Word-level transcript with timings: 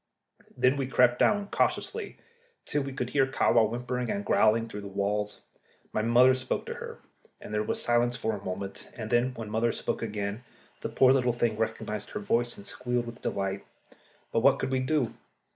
Then 0.57 0.77
we 0.77 0.87
crept 0.87 1.19
down 1.19 1.49
cautiously 1.49 2.17
till 2.65 2.81
we 2.81 2.91
could 2.91 3.11
hear 3.11 3.27
Kahwa 3.27 3.69
whimpering 3.69 4.09
and 4.09 4.25
growling 4.25 4.67
through 4.67 4.81
the 4.81 4.87
walls. 4.87 5.41
My 5.93 6.01
mother 6.01 6.33
spoke 6.33 6.65
to 6.65 6.73
her, 6.73 6.97
and 7.39 7.53
there 7.53 7.61
was 7.61 7.83
silence 7.83 8.15
for 8.15 8.35
a 8.35 8.43
moment, 8.43 8.91
and 8.97 9.11
then, 9.11 9.35
when 9.35 9.51
mother 9.51 9.71
spoke 9.71 10.01
again, 10.01 10.43
the 10.81 10.89
poor 10.89 11.13
little 11.13 11.33
thing 11.33 11.55
recognised 11.55 12.09
her 12.09 12.19
voice 12.19 12.57
and 12.57 12.65
squealed 12.65 13.05
with 13.05 13.21
delight. 13.21 13.63
But 14.31 14.39
what 14.39 14.57
could 14.57 14.71
we 14.71 14.79
do? 14.79 15.13